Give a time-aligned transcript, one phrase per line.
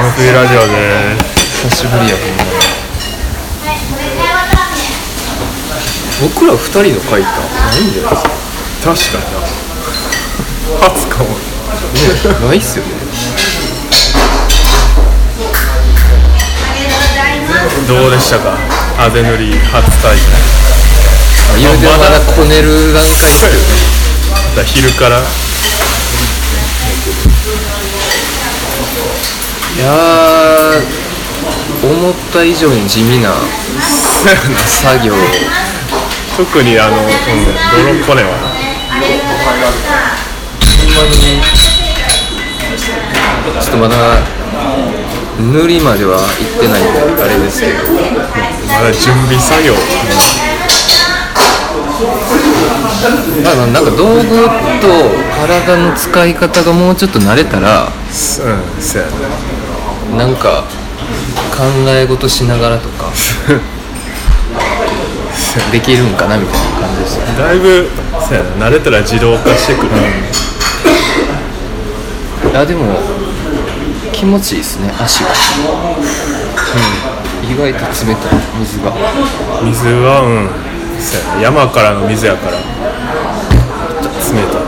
[0.00, 2.48] 冬ラジオです久しぶりやほんまに
[6.22, 7.44] 僕ら二人の書いたな
[7.76, 8.16] いんじゃないで。
[8.16, 8.30] すか
[8.82, 9.36] 確かに。
[10.80, 11.36] な初かもね
[12.48, 12.90] ないっすよね
[17.86, 18.56] どうでしたか？
[18.98, 20.24] あぜ塗り初体験。
[21.52, 23.68] あ言うてもまだこねる段階ですけどね。
[24.54, 25.20] また昼から
[29.76, 33.32] いやー思った以上に地味な
[34.66, 35.14] 作業。
[36.36, 37.06] 特にあの、うん、
[37.98, 38.28] 泥こねは。
[38.90, 38.96] ほ
[40.86, 41.40] んまに
[43.60, 43.94] ちょっとまだ
[45.38, 46.84] 塗りまでは行ってないん
[47.16, 47.72] であれですけど。
[48.68, 49.74] まだ準備作業。
[49.74, 49.78] ま
[50.46, 50.49] あ
[53.56, 54.88] まあなんか道具と
[55.40, 58.42] 体の使い方がもうちょっと慣れたらうんそ
[58.98, 59.08] うや
[60.16, 60.24] な。
[60.24, 60.64] なんか
[61.56, 63.06] 考え事しながらとか
[65.72, 67.26] できるんかなみたいな感じですよ。
[67.26, 67.88] ねだいぶ
[68.28, 69.88] そうやな慣れたら自動化してくる、
[72.50, 72.98] いやでも
[74.12, 75.30] 気持ちいいですね足が。
[75.30, 75.32] う
[77.46, 77.52] ん。
[77.52, 78.92] 意外と冷たい水が。
[79.64, 80.69] 水はうん
[81.00, 82.58] そうやな山からの水やから。
[82.58, 82.62] 冷
[84.46, 84.62] たい。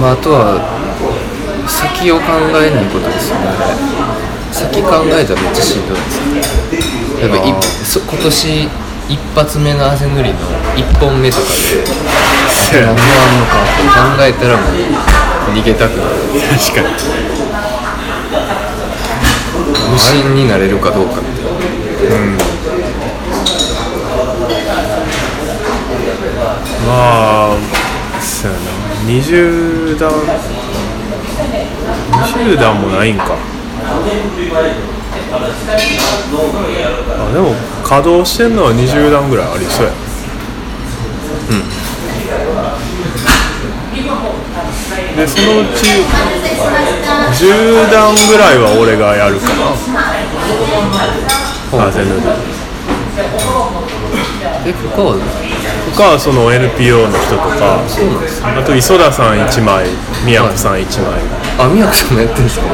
[0.00, 0.60] まああとは
[1.66, 2.22] 先を考
[2.60, 3.46] えないことですよね。
[4.52, 6.18] 先考えたらめっちゃしんどいです。
[6.20, 7.54] よやっぱい
[7.84, 8.68] そ今年
[9.08, 10.38] 一発目のあぜ塗りの
[10.76, 11.42] 1本目とか
[12.70, 13.02] で何もあ
[13.34, 14.72] んのかって考えたらもう
[15.52, 16.14] 逃げたくなる。
[16.58, 16.86] 確かに
[19.94, 21.28] 無心になれるかどうかって
[26.84, 27.56] まあ
[28.20, 28.64] そうやな。
[29.06, 30.10] 20段。
[32.10, 33.36] 20段もないんか。
[37.16, 37.54] あでも
[37.84, 39.92] 稼働してんのは20段ぐらいありそうや。
[41.50, 41.62] うん。
[45.16, 45.86] でそのうち
[47.32, 49.72] 10段ぐらいは俺がやるかな。
[51.86, 52.14] あ全然。
[54.66, 55.16] え他は？
[55.96, 57.82] 他はその NPO の人とか。
[57.88, 59.86] そうなんですあと磯田さん1枚
[60.24, 61.20] 宮子さん1枚。
[61.58, 62.66] あ宮子さんもやってるんですか？
[62.66, 62.72] う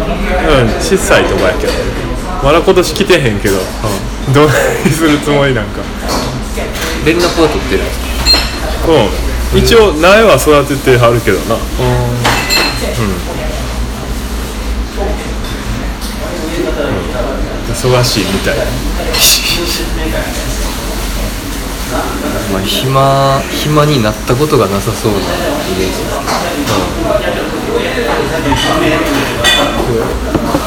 [0.65, 1.73] ん小さいとこやけど。
[2.43, 3.57] まだ今年来てへんけど、
[4.33, 4.47] どう
[4.85, 5.83] にするつもりなんか。
[7.05, 7.99] 連絡は取ってるんです
[8.87, 8.93] か？
[8.93, 11.57] うん一応苗は育ててはるけどな。
[17.73, 18.57] 忙しいみたい。
[22.53, 26.11] まあ暇暇になったことがなさそうなイメージです。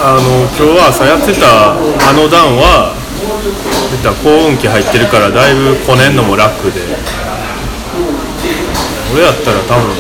[0.06, 0.22] あの
[0.60, 1.78] 今日朝やってたあ
[2.14, 2.94] の段は
[3.92, 6.82] 出た幸運期入ってるからだいぶこねんのも楽で
[9.14, 9.94] 俺やったら多分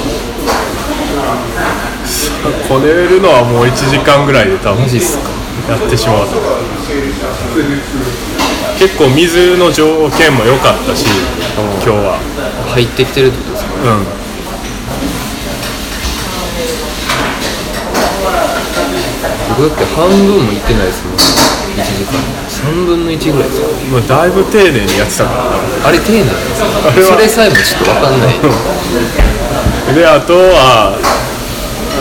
[2.67, 5.29] こねるのはもう1時間ぐらいで多分マジっすか。
[5.69, 6.35] やってしまうと
[8.79, 11.05] 結構水の条件も良かったし
[11.55, 12.17] 今日は。
[12.73, 13.71] 入ってきてるってことですか。
[13.75, 14.03] うん。
[19.55, 21.15] 僕だって半分もいってないですもん。
[21.15, 21.19] 1
[21.85, 22.17] 時間
[22.63, 23.67] 3分の1ぐらいですか？
[23.91, 25.89] もうだいぶ丁寧にやってたからな。
[25.89, 26.19] あれ丁寧？
[26.23, 26.27] なん
[26.95, 28.33] ですそれさえもちょっと分かんない。
[29.95, 30.97] であとは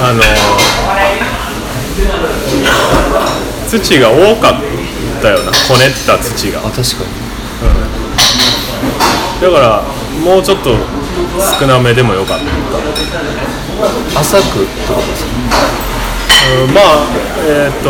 [0.03, 0.23] あの
[3.69, 4.55] 土が多かっ
[5.23, 5.51] たよな。
[5.51, 6.61] こねった土が。
[6.61, 7.23] あ確かに。
[9.43, 9.83] だから
[10.25, 10.77] もうちょっと
[11.59, 12.39] 少なめでもよかっ
[14.15, 15.31] た、浅くってことですか？
[16.63, 16.85] うん、まあ
[17.47, 17.89] えっ、と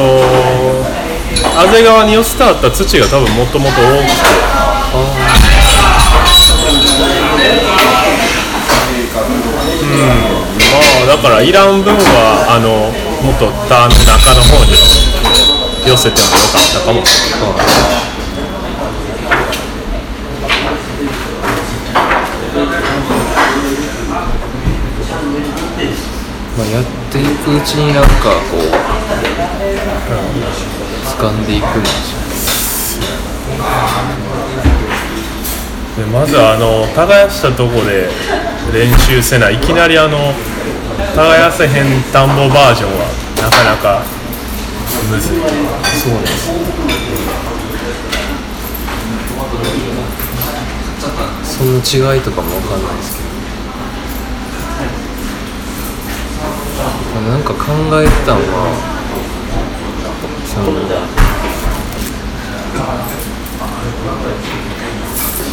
[1.56, 4.43] あぜ側に寄せてあった土が多分もともと多くて
[10.72, 12.91] まあだからいらん分はあの
[13.22, 14.72] もっと田の中の方に
[15.86, 18.12] 寄せてもよかったかもしれない
[26.56, 28.10] まあ、やっていくうちになんか
[28.51, 28.60] こう
[31.18, 32.22] 掴んでいくんでしょ
[35.97, 38.09] でまずあの耕したとこで
[38.72, 39.56] 練習せない。
[39.56, 40.32] いきなりあの
[41.14, 43.06] 耕せへん田んぼバージョンは
[43.42, 44.03] なかなか
[45.10, 45.34] むず。
[45.34, 46.50] いそうなんです。
[51.44, 51.76] その
[52.15, 53.32] 違いとかもわかんないですけど。
[57.30, 57.60] なんか考
[58.03, 58.91] えてたんは
[60.53, 60.66] その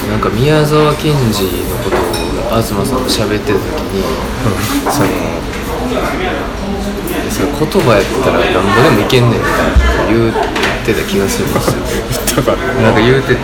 [0.09, 1.99] なんか宮沢賢治のことを
[2.49, 3.63] 東さんと喋ってた時
[3.95, 4.03] に、
[4.91, 5.07] その
[7.31, 10.33] それ言葉やったらなんぼでもいけんねんみたいな言っ
[10.85, 11.71] てた気がするんです
[12.35, 12.43] よ。
[12.81, 12.91] な。
[12.91, 13.39] んか言うてて。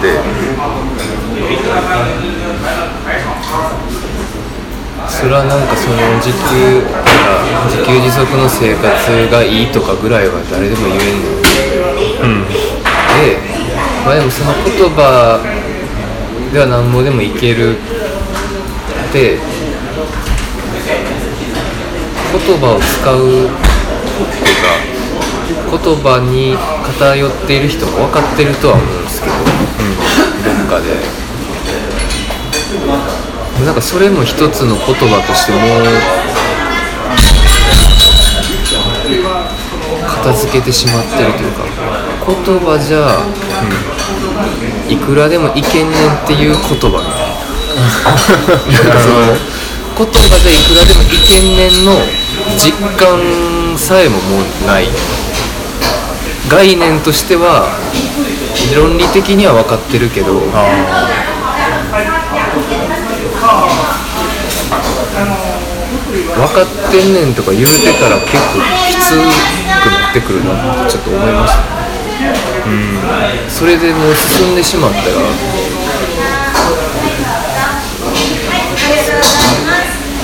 [5.08, 7.00] それはなんかその自給が
[7.72, 11.45] 自給自足の生活がいいとかぐらいは誰でも言えんのうん
[12.26, 13.38] で、
[14.06, 15.40] まあ、でもその言葉
[16.54, 19.38] では何ぼでもいけるって
[22.32, 23.50] 言葉を使うっ
[24.30, 29.42] ていうか言葉に偏っている人も分かってるとは思うんですけど、ど
[30.66, 31.26] っかで。
[33.64, 35.62] なんかそれも一つの言葉としてもう
[40.08, 41.64] 片付けてしまってるというか
[42.28, 43.22] 言葉じゃ、
[44.90, 47.36] いくらでもいけんねんっていう言葉みたいな。
[49.98, 50.12] 言葉
[50.44, 51.94] でいくらでもいけんねんの
[52.58, 54.90] 実感さえももうない。
[56.50, 57.66] 概念としては
[58.76, 61.08] 論理的には分かってるけどあ
[66.36, 71.75] 分かってんねんとか言うてたら結構きつくなってくるなってちょっと思いました
[72.66, 73.50] うん。
[73.50, 75.04] それでもう進んでしまったら。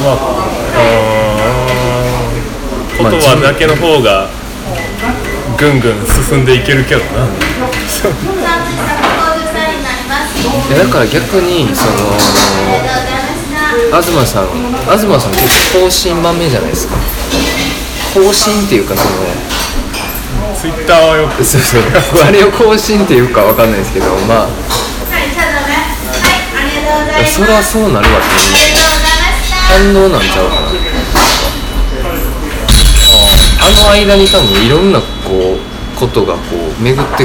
[0.01, 0.17] まあ
[0.75, 0.91] あ
[2.97, 4.29] 言葉だけの方が
[5.57, 7.27] ぐんぐん進んでいけるけどな
[10.67, 11.91] いやだから逆にその
[14.01, 14.47] 東さん
[14.97, 16.95] 東さん結構更新豆じゃないですか
[18.13, 19.50] 更新っていうかその
[20.61, 21.43] ツイッターはよく。
[21.43, 21.81] そうそう。
[22.23, 24.47] あれを更新っていうかわかんないですけどまあ。
[27.25, 28.77] それはそうなるわっていう
[29.67, 30.61] 反応なんちゃうかな。
[33.63, 36.39] あの間に多分いろんなこうことがこ
[36.79, 37.23] う巡って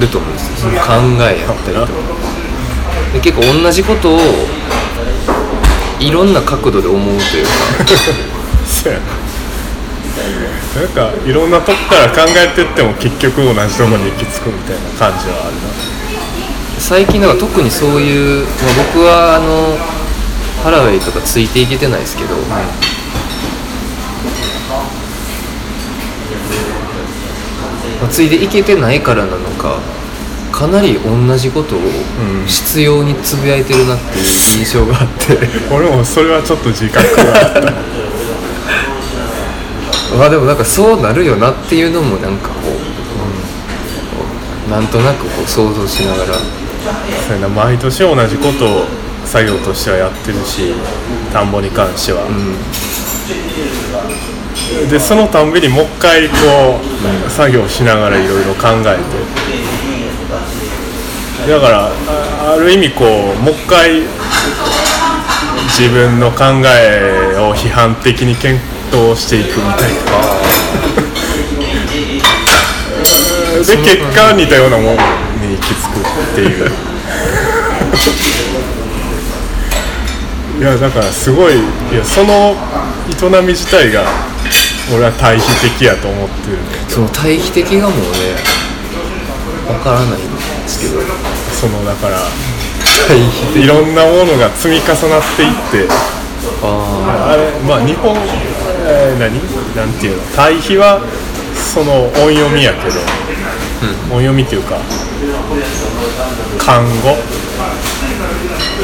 [0.00, 0.86] ると思うんですよその考
[1.22, 1.92] えやったりとか。
[3.12, 4.20] で結構同じことを
[6.00, 7.50] いろんな角度で思うというか。
[8.66, 8.98] そうや
[10.32, 10.38] な
[10.82, 15.56] なんかいろんなとこから考えてっても結局同じとこに行き着くみたいな感じはある
[16.78, 18.52] 最近なんか特にそういう、まあ、
[18.92, 19.76] 僕はあの
[20.62, 22.62] ハラウェイとかついていけてないですけど、まあ
[28.10, 29.80] ついていけてないからなのか
[30.52, 31.82] かなり同じことをん。
[32.48, 35.40] 執拗につぶやいてるなっていう印象があって、な
[35.74, 37.60] 俺もそれはちょっと自覚があった
[40.16, 42.54] まあでもなんかそうなるよなっていうのもなんかこ
[44.66, 46.34] う、なんとなくこう想像しながら。
[47.26, 48.84] そうやな毎年同じことを
[49.24, 50.72] 作業としてはやってるし
[51.32, 52.28] 田んぼに関しては、
[54.88, 56.78] でそのたんびにもう一回こ
[57.26, 59.02] う、作業しながらいろいろ考えて。
[61.50, 63.08] だからあある意味こう
[63.42, 64.02] もう一回
[65.68, 68.58] 自分の考えを批判的に検
[68.92, 70.06] 討していくみたいな。
[73.66, 74.98] で結果似たようなものに
[75.56, 76.02] 行き着くっ
[76.34, 76.70] ていう。
[80.58, 81.58] いやだからすごいい
[81.92, 82.56] やその
[83.10, 83.12] 営
[83.42, 84.04] み自体が
[84.94, 86.58] 俺は対比的やと思ってる。
[86.88, 87.98] その対比的がもうね
[89.68, 90.18] わからないんで
[90.66, 91.02] すけど。
[91.60, 92.18] そのだから
[93.08, 93.18] 対
[93.54, 95.52] 比いろんなものが積み重なっていっ
[95.86, 95.88] て。
[96.62, 98.16] ああれまあ日本、
[98.86, 99.34] えー何？
[99.74, 100.22] なんていうの？
[100.36, 101.00] 対比は
[101.74, 102.94] その音読みやけど、
[104.14, 104.78] 音読みっていうか
[106.58, 107.18] 漢語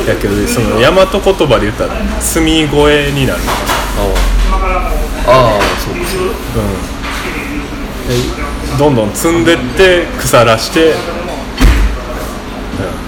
[0.06, 3.40] やけどその大和言葉で言ったら積み声になる、
[3.96, 4.12] あ
[5.26, 6.82] ああそうかそうん、
[8.08, 8.14] で
[8.78, 10.98] どんどん積んでって腐らして、うん、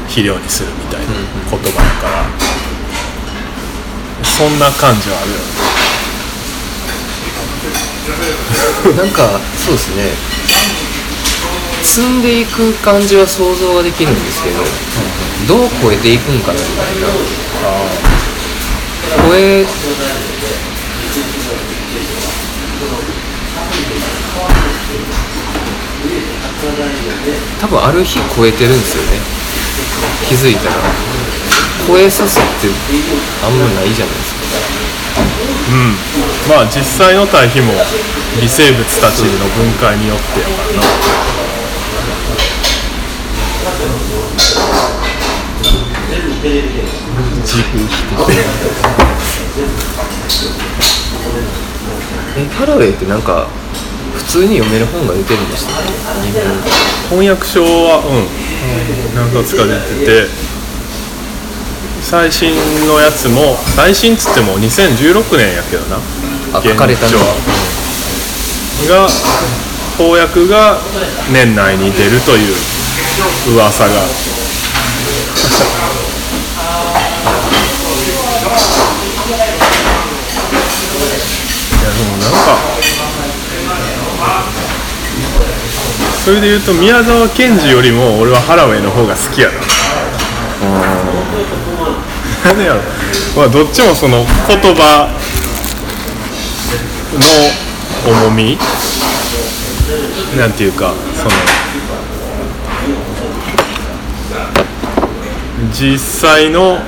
[0.06, 1.06] 肥料にするみたいな
[1.50, 2.24] 言葉だから、
[4.22, 5.38] そんな感じはあるよ。
[5.38, 5.83] ね
[8.96, 10.12] なんかそうですね。
[11.82, 14.58] 積んでいく感じは想像ができるんですけど、
[15.46, 17.08] どう超えていくんかなみたいな。
[19.28, 19.64] 超え
[27.60, 29.20] 多分ある日超えてるんですよね。
[30.28, 30.74] 気づいたら。
[31.86, 32.68] 超えさすって
[33.44, 34.40] あんまないじゃないですか。
[35.24, 35.94] うん。
[36.48, 37.72] まあ実際の対比も
[38.40, 41.14] 微生物たちの分解によってやからな
[52.36, 53.46] えハラウェイってなんか
[54.14, 55.92] 普通に読める本が出てるんでしたっけ
[57.08, 58.44] 翻訳書はうん。
[59.14, 59.70] 何冊か出
[60.04, 60.53] てて
[62.04, 62.54] 最新
[62.86, 65.96] のやつも最新っつっても2016年やけどな。
[66.52, 67.18] あ書かれたの？
[68.88, 69.08] が
[69.96, 70.78] 翻訳が
[71.32, 72.54] 年内に出るという
[73.54, 73.90] 噂が。
[73.94, 73.96] い
[81.84, 82.58] やでもなんか
[86.24, 89.54] それで言うと宮沢賢治よりも俺はハラウェイの方が好きやな。
[90.80, 90.93] なん
[92.52, 92.80] でやろ
[93.36, 95.08] まあどっちもその言葉
[97.14, 98.58] の重み
[100.38, 101.30] なんていうかその
[105.72, 106.78] 実際の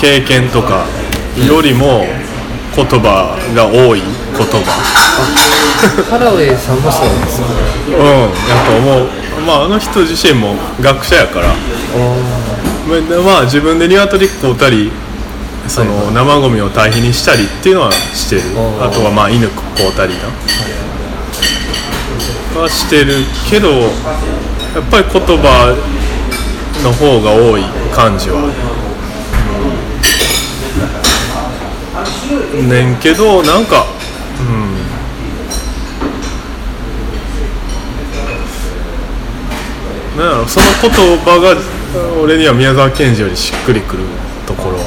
[0.00, 0.86] 経験とか
[1.46, 2.04] よりも
[2.74, 5.02] 言葉が多い言葉。
[6.10, 7.48] ハラウェイさんもそうですか
[7.88, 9.08] うんやと思う。
[9.46, 11.54] まああの人自身も学者やから
[13.24, 14.90] まあ自分で鶏買うたり
[15.68, 18.42] その生ゴミを堆肥にしたりっていうのはしてる。
[18.80, 20.20] あとはまあ犬買うたりな
[22.60, 23.88] はしてるけどや
[24.80, 25.76] っぱり言葉
[26.82, 27.62] の方が多い
[27.94, 28.42] 感じは。
[32.68, 33.86] ねんけどなんか
[34.40, 34.44] うん。
[40.18, 41.56] なんやろその言葉が
[42.22, 44.04] 俺には宮沢賢治よりしっくりくる
[44.46, 44.84] ところは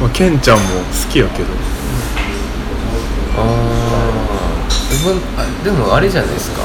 [0.00, 1.48] まあケンちゃんも好きやけど
[3.36, 6.62] あーでもあでもあれじゃないですか。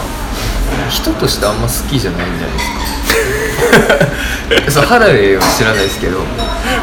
[0.90, 2.64] 人としてあんま好きじゃないんじゃないで
[4.72, 4.82] すか。
[4.82, 6.20] そうハラウェイは知らないですけど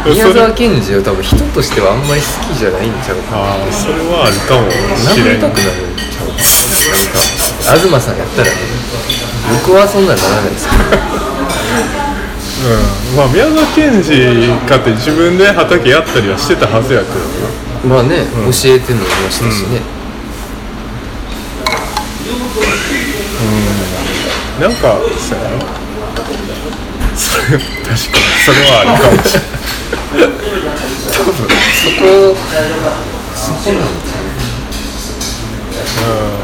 [0.06, 4.76] 宮沢賢治は多分人としてはあんまり好きじゃないんちゃうかああそれはあるかもし
[5.18, 5.34] れん。
[5.34, 6.32] 殴りたくなるんちゃうか
[7.74, 7.78] な。
[7.78, 8.54] 東さんやったらね
[9.50, 10.82] 僕はそんなんならないですけど。
[12.60, 13.16] うん。
[13.16, 17.14] まあ宮沢賢治かって自分で畑やったりはしてたはずやけど
[17.88, 17.94] な。
[17.96, 19.80] まあね、教えてもいましたしね、
[24.60, 25.64] なんかそうやな。
[27.16, 27.96] そ れ確かに
[28.44, 29.50] それはあるかもしれない。
[31.10, 32.36] 多分そこ
[33.34, 35.14] そこなんですよ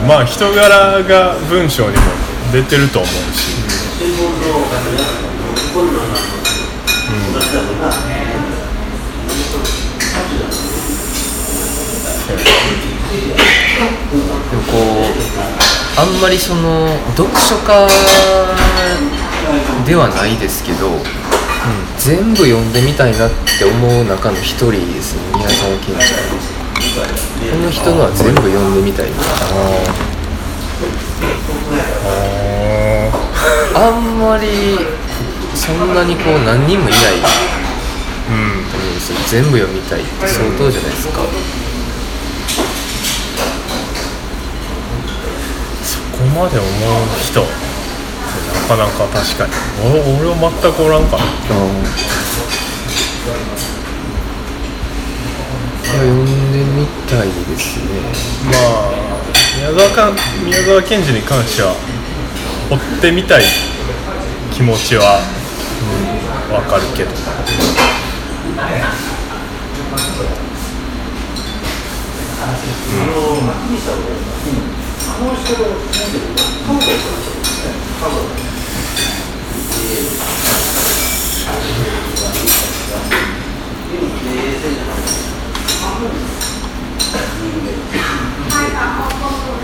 [0.02, 0.08] うん。
[0.08, 3.56] まあ人柄が文章にも出てると思うし。
[3.98, 4.06] で
[14.56, 15.06] もこう
[15.98, 17.88] あんまりその読書家
[19.86, 20.90] ではないですけど、
[21.98, 25.22] 全部読んでみたいなって思う中の一人ですね。
[25.36, 26.14] 宮沢賢治。
[27.50, 29.16] この人のは全部読んでみたいな
[33.74, 34.78] あんまり
[35.54, 37.00] そんなにこう何人もいない。
[37.18, 38.64] うん。
[38.70, 41.22] と思うんですよ全部読みたいって相当じゃないですか。
[45.82, 46.68] そこまで思う
[47.22, 47.40] 人。
[47.42, 49.52] なかなか確かに。
[49.84, 51.26] 俺俺は全くおらんかない
[55.86, 57.84] や読んでみたいですね。
[58.46, 60.12] まあ宮沢か
[60.44, 61.74] 宮沢賢治に関しては
[62.70, 63.42] 追ってみたい
[64.52, 65.22] 気持ちは
[66.52, 67.10] わ、かるけど。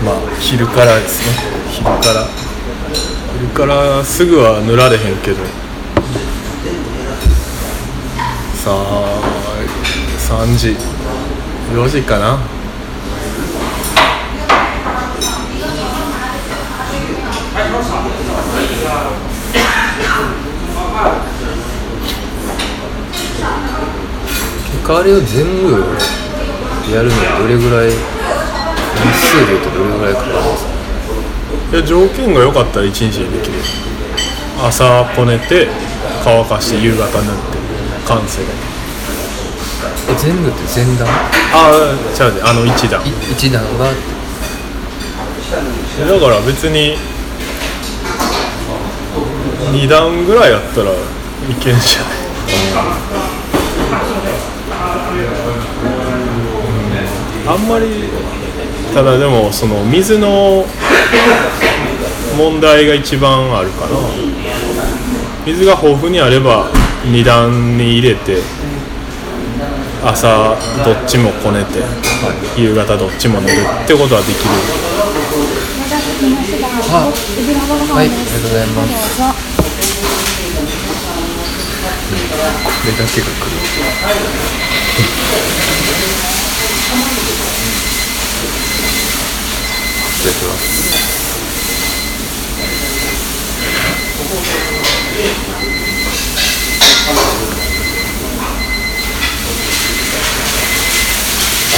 [0.05, 1.33] まあ昼からですね。
[1.71, 2.27] 昼から。
[3.39, 5.37] 昼からすぐは塗られへんけど。
[8.63, 9.19] さあ
[10.17, 10.75] 3時
[11.73, 12.37] 4時かな。
[24.71, 25.71] 結果あれを全部
[26.93, 28.12] やるのはどれぐらい？
[28.95, 30.35] 日数でいうとどれぐらいかかるん。
[30.35, 30.71] ですか
[31.71, 33.53] いや条件が良かったら1日でできる
[34.61, 35.67] あ朝こねて
[36.23, 37.17] 乾かして夕方塗って
[38.07, 38.41] 完成
[40.09, 41.07] え全部って前段？
[41.07, 41.11] あ
[41.71, 43.01] あちゃうであの一段。
[43.05, 43.85] い一段が。
[43.85, 43.91] だ
[46.19, 46.97] から別に
[49.71, 50.95] 2段ぐらいやったらい
[51.59, 52.13] けんじゃない？
[57.45, 57.85] あんまり
[58.93, 60.65] ただでもその水の
[62.37, 63.97] 問題が一番あるかな。
[65.45, 66.71] 水が豊富にあれば
[67.05, 68.37] 2段に入れて
[70.03, 71.79] 朝どっちもこねて、
[72.55, 74.45] 夕方どっちも寝るってことはできる。
[76.91, 77.11] あ
[77.93, 79.21] はいありがとうございます。
[82.63, 83.53] これだけが来る
[90.23, 90.63] いただきます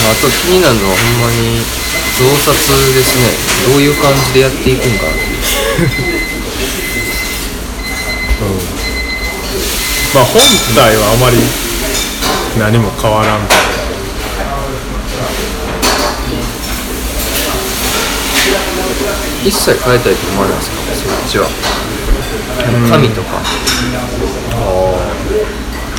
[0.05, 1.57] ああと気になるのはほんまに
[2.15, 2.55] 増刷
[2.93, 3.25] ですね。
[3.67, 5.05] どういう感じでやっていくんか。
[5.05, 5.39] なっていう
[10.13, 10.41] まあ本
[10.75, 11.37] 体はあまり
[12.57, 13.53] 何も変わらんか。
[13.53, 13.74] ら
[19.45, 21.45] 一切変えたいと思わないですかそっちは。
[22.89, 23.37] 紙とか。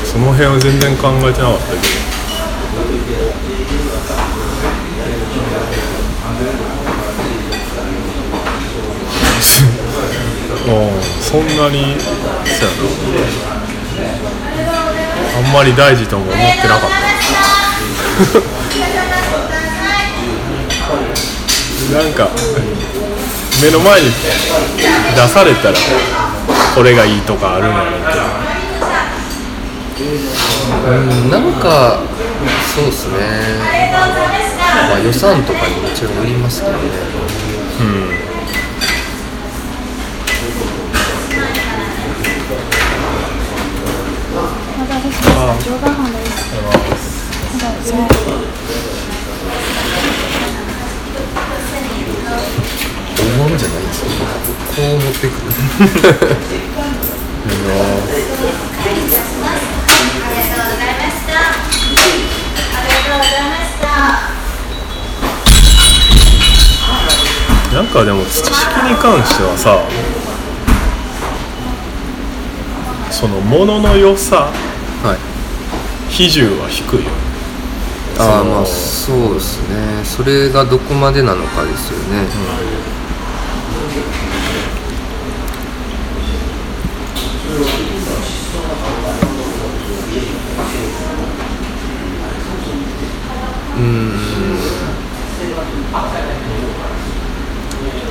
[0.04, 1.82] その辺は全然考えてなかったけど。
[10.66, 12.68] うんそんなにそう
[15.36, 16.96] あんまり大事とも思ってなかった。
[22.02, 22.28] なんか
[23.62, 25.74] 目の前に出されたら
[26.74, 28.02] これがいいとかあるんやろう
[29.96, 30.04] け
[30.90, 32.00] うんなんか
[32.74, 33.16] そうっすね。
[34.88, 36.78] まあ予算とかにもちろんよりますけどね。
[44.74, 46.26] お待たせしました常磐飯で
[48.56, 48.65] す
[53.56, 54.10] どうぞ大物じゃないんですよ
[54.76, 55.46] こう持ってくる。
[67.72, 69.86] なんかでも土式に関してはさ
[73.10, 74.50] そのものの良さ
[75.02, 75.18] はい。
[76.10, 77.10] 比重は低いよ
[78.18, 80.02] ああまあそうですね。
[80.04, 82.95] それがどこまでなのかですよね、うん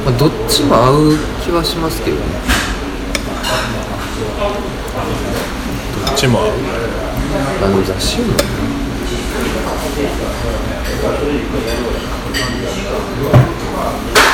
[0.06, 2.24] まあ、どっちも合う気はしますけどね。
[6.06, 6.52] どっちも合う？
[7.64, 8.42] あの雑誌読むは
[13.42, 13.54] い、
[14.16, 14.25] 三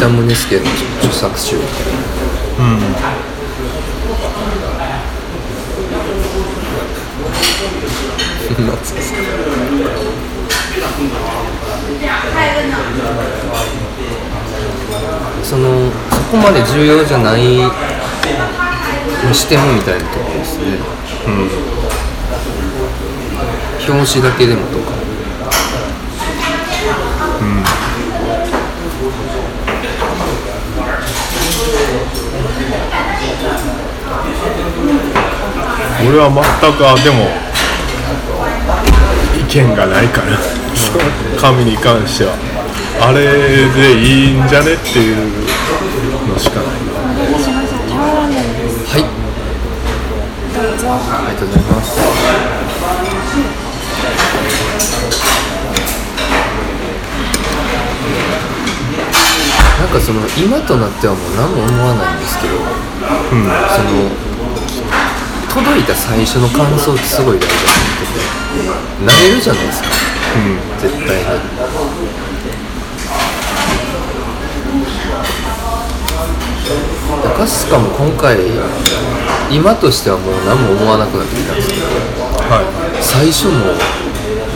[0.00, 0.62] 田宗介の
[1.00, 1.62] 著作集うん。
[8.48, 9.14] 懐かしい
[15.42, 17.58] そのそこまで重要じゃないに
[19.34, 20.78] してもみたいなところですね
[21.26, 21.50] うん。
[23.94, 24.97] 表紙だけでもとか
[36.06, 36.42] 俺は全
[36.74, 37.28] くあでも
[39.38, 40.38] 意見がないから。
[40.78, 41.00] その
[41.36, 42.34] 紙に関しては
[43.00, 43.18] あれ
[43.74, 45.16] でいいんじゃねっていう
[46.28, 46.66] のしかない。
[48.86, 49.02] はい。
[50.54, 50.94] どうぞあ
[51.28, 51.98] りがとうございます。
[59.80, 64.27] なんかその今となってはもう何も思わないんですけど、その
[65.58, 68.38] 届いた最初の感想ってすごい大事だと思ってて。
[69.04, 69.88] 慣れるじゃないですか、
[70.80, 71.24] 絶対に
[77.22, 78.36] でかすかも今回
[79.50, 81.86] 今としてはもう何も思わなくなってきたんですけど
[82.50, 82.62] は
[83.00, 83.74] 最初も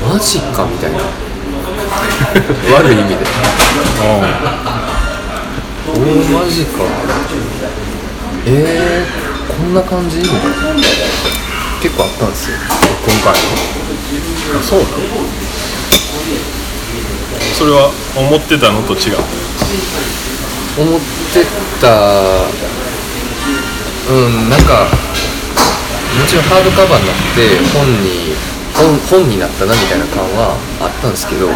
[0.09, 0.99] マジかみたいな。
[2.75, 3.15] 悪い意味で。
[3.15, 3.19] い
[5.89, 6.85] おおマジか。
[8.45, 9.22] えー、こ
[9.63, 10.19] んな感じ？
[10.19, 10.47] みたいな
[11.81, 12.57] 結構あったんですよ。
[12.59, 13.39] 今回の。
[14.59, 14.97] あそうなの？
[17.55, 19.19] それは思ってたのと違う？
[20.79, 21.01] 思っ
[21.33, 21.45] て
[21.81, 21.87] た。
[24.03, 24.91] うんなんか
[26.19, 28.35] もちろんハードカバーになって本に
[28.75, 31.55] 本本になったなみたいな感はあったんですけど、ま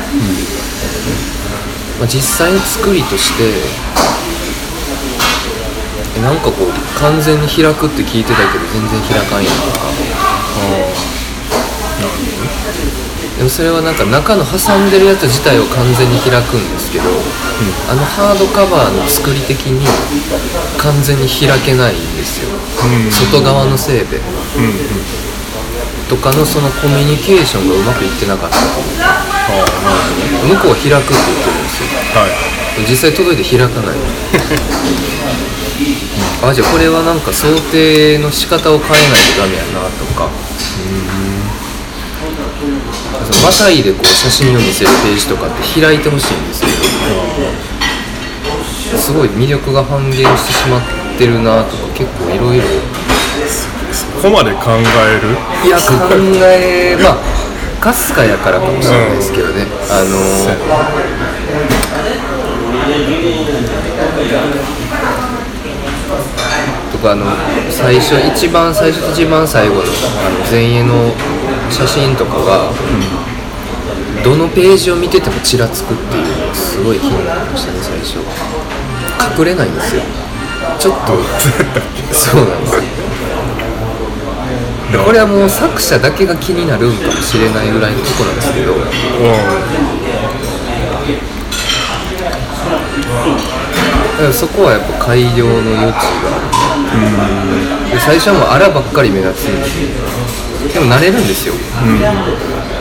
[2.05, 3.67] あ、実際の作りとしてえ
[6.27, 9.87] なんかこう完全に開くって聞いてたけど全然開かんやんとか
[13.39, 19.85] でもそれはなんか中の挟んでるやつ自体を完全に開くんですけど、あのハードカバーの作り的に
[20.81, 22.49] 完全に開けないんですよ、
[23.13, 24.25] 外側のせいで、
[26.09, 28.57] とかのそのコミュニケーションがうまくいってなかった
[30.49, 31.93] 向こうは開くって言ってるんですよ。
[32.17, 32.57] はい。
[32.89, 33.97] 実際届いて開かない
[36.43, 40.31] あじゃあこれはなんか想定の仕方を変えないとダメやなとか。
[43.27, 46.73] そのまたいでこう写真を見せるページとかって開いてほしいんですけど。
[48.97, 50.83] すごい魅力が半減してしまっ
[51.19, 52.65] てるなとか結構いろいろ
[53.93, 55.37] そこまで考える？
[55.67, 55.83] いや考
[56.43, 57.17] えまあ
[57.81, 60.11] かすかやからかもしれないですけどね、あの
[64.86, 64.86] と
[67.07, 67.25] かあの
[67.71, 71.15] 最初一番最初と一番最後のあの前衛の
[71.71, 72.73] 写真とかが、
[74.25, 78.19] どのページを見ててもちらつくっていうのがすごい気になりましたね最初。
[79.39, 80.03] 隠れないんですよ。
[80.79, 81.13] ちょっと
[82.13, 82.83] そうなんですよ。
[84.93, 88.73] でこれはもう作者だけが気になるんかもしれないぐらいのとこなんですけど。
[94.17, 96.37] だからそこはやっぱ改良の余地が。
[96.37, 96.56] ある
[97.93, 99.55] で最初はもうあらばっかり目立つん
[100.67, 102.77] ででも慣れるんですよ、なるほどね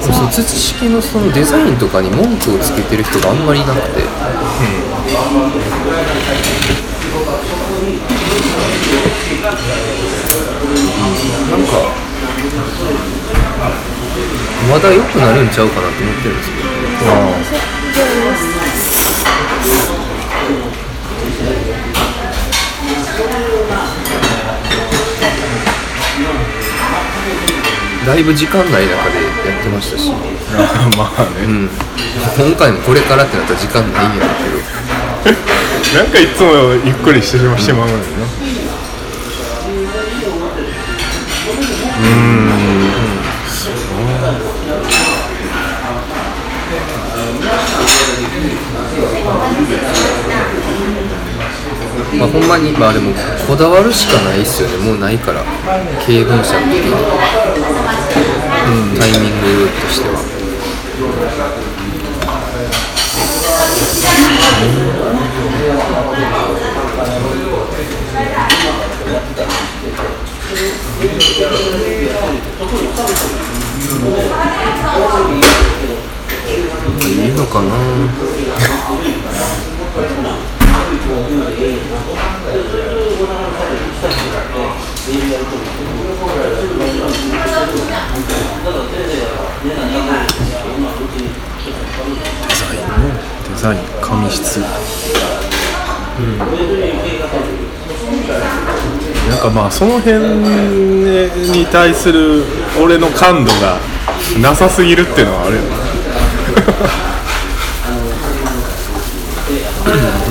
[0.00, 5.63] その土式のそのデザインとかに文句をつけてる人があんまりいなくて、うん
[9.44, 9.60] なんか
[14.70, 16.64] まだ良くなるんちゃうかなと思ってるんですけど。
[28.06, 30.10] だいぶ時間ない中でやってましたし、
[30.56, 31.44] あまあね。
[31.46, 31.68] うん、
[32.36, 34.54] 今回もこれからってなったら時間ないんやけど。
[35.94, 36.52] なんかいつも
[36.84, 37.94] ゆっくりしてしましてまうの
[52.18, 53.12] まあ、ほんまにまあでも
[53.46, 54.76] こだわるしかないっすよね。
[54.78, 55.42] もうないから。
[56.06, 56.92] 経文者の時に、
[58.64, 60.34] うん、タイミングとしては
[71.04, 71.06] い
[77.28, 77.74] いのかな？
[85.04, 87.50] デ
[92.50, 93.04] ザインね。
[93.48, 94.58] デザイン紙質。
[94.58, 94.66] な
[97.60, 97.63] ん。
[99.44, 100.18] かまあその辺
[101.52, 102.44] に対する
[102.82, 103.78] 俺の感度が
[104.40, 105.68] なさすぎるっていうのはあるよね。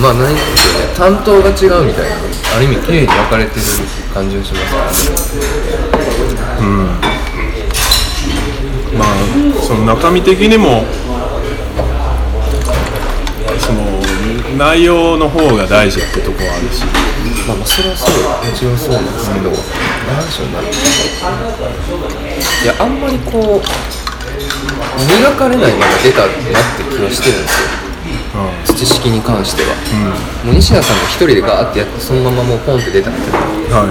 [0.02, 2.16] まあ何ですよね担当が違うみたいな。
[2.56, 3.66] ある意味綺麗に分かれてる
[4.14, 4.60] 感じがしま
[4.92, 5.12] す。
[5.12, 5.28] からね
[8.98, 9.08] まあ
[9.66, 10.86] その中身的にも
[13.60, 14.02] その
[14.58, 16.84] 内容の方が大事ってとこはあるし
[17.48, 20.54] まあまあそれはそうもちろんそうなんですけど、何でしょうね。
[22.64, 23.64] いやあんまりこう
[25.20, 27.68] 磨かれないまま出たなって気はしてるんですよ。
[28.66, 29.76] 土式に関しては、
[30.44, 33.32] もう西田さんが一人でガーってやってそのままもうポンって出たみたい
[33.70, 33.86] なは。
[33.86, 33.90] い。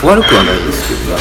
[0.00, 1.20] 悪くはないんですけどね、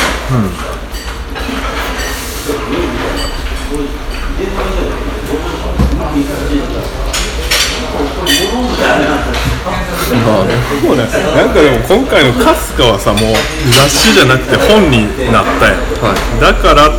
[10.28, 13.34] もうねなんかでも今回のカスカはさもう
[13.72, 16.92] 雑誌じゃなくて本になったやん、はだから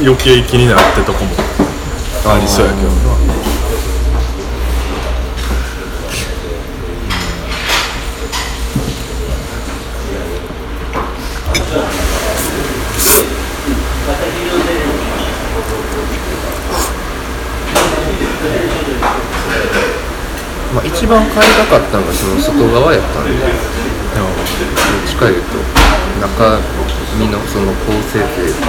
[0.00, 1.30] 余計気になるってとこも
[2.26, 3.12] ありそうやけどな
[20.72, 23.32] まあ、一番買いたかったのがその外側やったんで。
[23.34, 23.42] どっ
[25.04, 25.58] ちかいうと
[26.20, 26.60] 中
[27.18, 28.68] 身のその構成というか。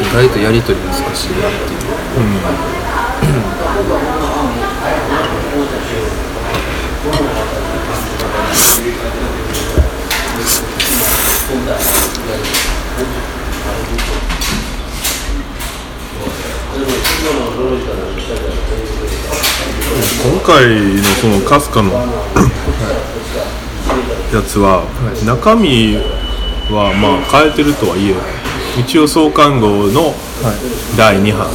[0.00, 1.80] 意外とやり取り難しいなっていう。
[20.24, 20.64] 今回
[20.96, 21.92] のそのカスカの
[24.32, 24.84] やつは
[25.26, 25.96] 中身
[26.72, 28.14] はまあ変えてるとはいえ
[28.80, 30.14] 一応創刊号の
[30.96, 31.50] 第2版っ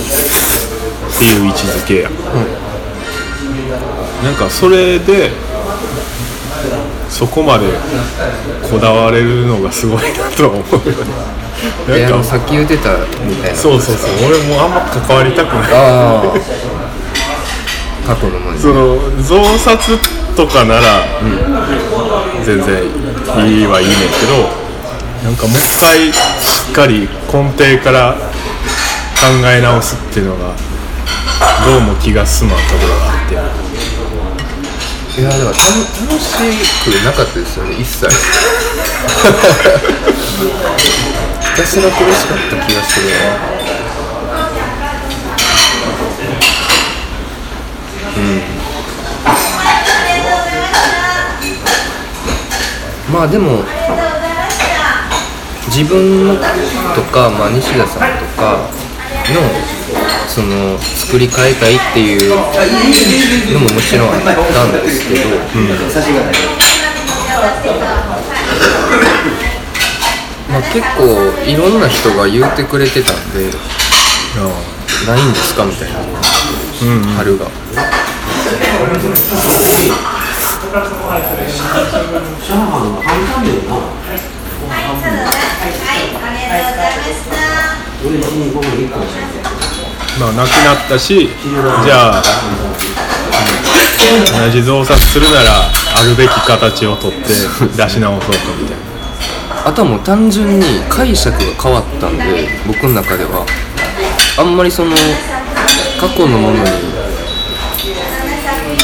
[1.17, 2.11] ていう位置づけや、
[4.23, 5.31] なんかそれで
[7.09, 7.65] そこまで
[8.69, 11.39] こだわれるのがすごいなとは思うよね。
[12.07, 13.55] なんかさっき言ってたみたいな。
[13.57, 14.11] そうそうそう。
[14.29, 16.68] 俺もあんま関わりたくない
[18.09, 18.59] 過去のものに。
[18.59, 19.77] その増刷
[20.35, 21.05] とかなら、
[22.43, 22.83] 全然
[23.45, 24.49] いいはいいねんけど
[25.23, 26.17] なんかもう一回し
[26.71, 30.55] っかり根底から考え直すっていうのが
[31.65, 33.35] どうも気が進まんところがあって。
[35.19, 35.59] いやだから楽
[36.07, 36.37] 楽しく
[37.03, 38.07] なかったですよね一切。
[41.41, 43.58] ひたすら苦しかった気がするな
[53.19, 53.65] まあでも
[55.67, 56.39] 自分
[56.95, 58.71] とか、まあ、西田さんとか
[59.35, 59.43] の
[60.29, 62.29] その作り変えたいっていう
[63.51, 64.31] のももちろんあった
[64.69, 65.19] んですけど、
[70.49, 71.03] まあ、結構
[71.43, 73.51] いろんな人が言ってくれてたんで
[75.05, 75.99] ないんですかみたいな、
[77.17, 77.47] 春が
[90.19, 91.29] まあなくなったし
[91.85, 92.23] じゃあ
[94.45, 97.17] 同じ増刷するならあるべき形をとって
[97.75, 98.89] 出し直そうかみたいな。
[99.65, 103.45] あとはもう単純に解釈が変わったんで僕の中では。
[104.37, 104.95] あんまりその
[105.99, 106.98] 過去のものに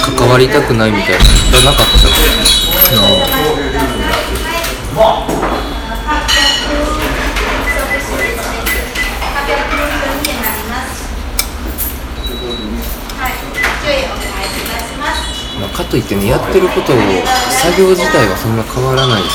[0.06, 1.18] 関わりたくないみたいな。
[1.18, 2.14] のがなかったで
[2.46, 2.66] す
[15.60, 16.98] まあ、かといってねやってることを
[17.50, 19.30] 作業自体はそんな変わらないんで。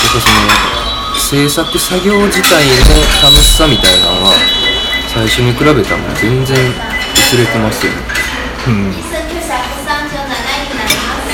[0.00, 0.34] 結構その
[1.18, 2.72] 制作作業自体の
[3.22, 4.49] 楽しさみたいなのは
[5.12, 6.56] 最初に比べたらもう全然
[7.14, 7.98] 薄れてますよね。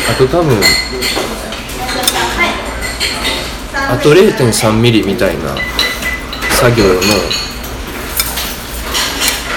[0.08, 0.58] あと多分
[3.90, 5.54] あと0.3ミリみたいな
[6.52, 6.92] 作業の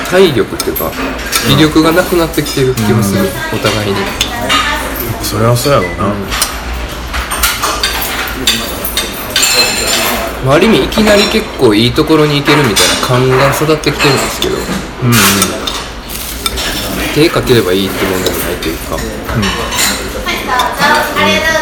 [0.10, 0.92] 体力っていうか
[1.48, 3.98] 気力がなくなってきてる気がする、お互いに。
[5.24, 6.14] それはそうやろうな、
[10.46, 14.56] まあ、ある意味いきなり結構いいところに行けるみたいな勘が育ってきてるんですけど、
[17.14, 19.00] 手かければいいってもんでもないというか、う
[21.54, 21.59] ぞ。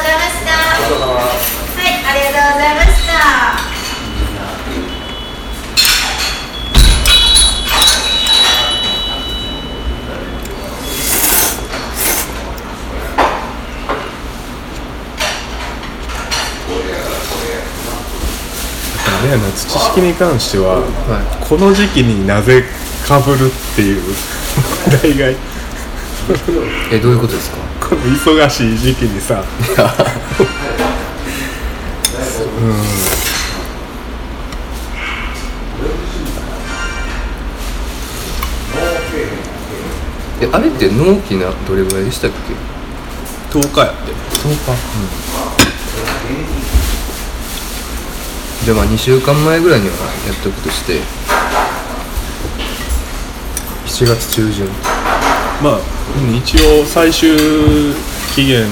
[19.27, 22.63] れやな土式に関しては、はこの時期になぜ
[23.07, 24.01] かぶるっていう
[24.91, 25.29] 問題が。
[25.31, 25.35] い、
[26.91, 27.57] えどういうことですか？
[27.89, 29.43] この忙しい時期にさ。
[40.41, 42.31] えあれって納期などれぐらいでしたっ
[43.51, 44.11] け？10日やって。
[44.11, 45.46] 10日、
[48.67, 49.93] でまあ2週間前ぐらいには
[50.27, 50.99] やっておくとして。
[53.85, 54.67] 7月中旬。
[55.63, 55.79] まあ
[56.19, 57.37] うん一応最終
[58.35, 58.67] 期限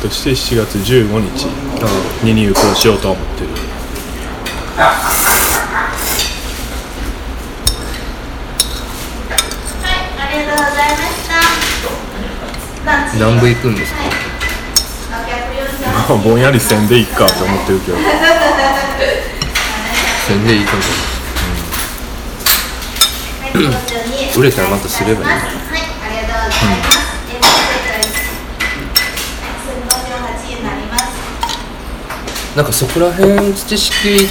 [0.00, 1.48] として7月15日。
[2.22, 3.48] に入校しようとは思ってる。
[4.76, 4.84] は
[9.88, 10.96] い、ありがとうございま
[13.10, 13.18] した。
[13.18, 13.98] 何部行くんですか？
[14.02, 14.10] はい。
[15.82, 17.98] 648まあぼんやりせんでいっかと思ってるけど
[20.30, 20.62] 宣伝い。
[20.62, 20.64] い。
[20.64, 20.82] かも
[24.38, 25.24] 売れたらまたすればい。
[25.24, 25.26] い。
[25.26, 25.42] はい、あ
[26.08, 26.78] りがとうござい。
[30.86, 32.56] ます。
[32.56, 32.62] な。
[32.62, 34.28] んかそこら辺知識っ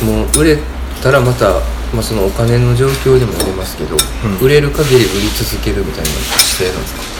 [0.00, 0.58] てもう売れ
[1.00, 1.60] たらまた、
[1.94, 3.98] まあ、そのお金の状況でもありますけど、ん
[4.42, 6.04] 売れる限り売り続けるみたい。
[6.04, 7.15] な姿勢なんですか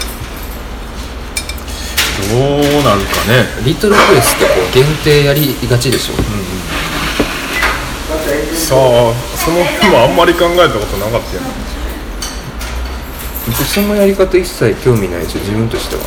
[2.30, 3.46] どうなんかね。
[3.64, 6.14] リトルプレスってこう限定やりがちでしょ、
[8.54, 8.76] さあ
[9.36, 11.42] その辺もあんまり考えたことなかったよ。
[11.42, 11.48] ね
[13.46, 16.02] 僕そのやり方一切興味ないですよ自分としては。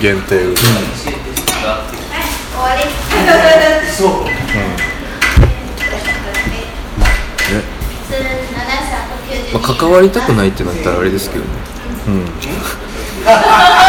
[0.00, 0.36] 限定。
[0.36, 0.78] 売り、終わ
[2.76, 2.82] り。
[3.90, 4.08] そう。
[4.24, 4.32] ね。
[9.52, 11.50] まあ、関わりたくないってなったらあれですけどね。
[12.06, 12.24] うん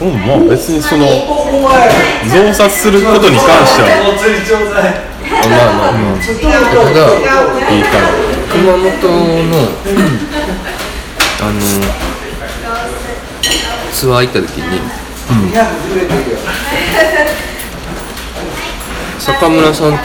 [0.00, 1.06] うんまあ別にその
[2.28, 3.88] 増刷することに関しては
[5.26, 6.30] あまあまあまあ、た
[6.94, 7.00] だ
[7.72, 7.82] い
[8.52, 8.86] 熊本
[9.50, 9.56] の
[11.42, 11.60] あの
[13.92, 14.80] ツアー行った時に、
[19.18, 20.04] 坂村さんっていう